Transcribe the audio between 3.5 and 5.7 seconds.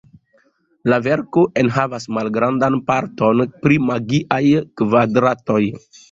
pri magiaj kvadratoj.